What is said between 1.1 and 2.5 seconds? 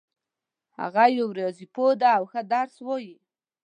یو ریاضي پوه ده او ښه